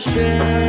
[0.00, 0.67] 雪。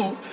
[0.00, 0.29] do